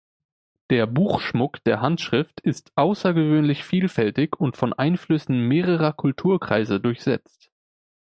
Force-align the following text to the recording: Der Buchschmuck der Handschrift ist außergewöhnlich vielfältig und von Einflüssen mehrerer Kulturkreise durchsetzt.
Der 0.71 0.87
Buchschmuck 0.87 1.63
der 1.63 1.79
Handschrift 1.79 2.39
ist 2.39 2.71
außergewöhnlich 2.73 3.63
vielfältig 3.63 4.35
und 4.39 4.57
von 4.57 4.73
Einflüssen 4.73 5.47
mehrerer 5.47 5.93
Kulturkreise 5.93 6.79
durchsetzt. 6.79 7.51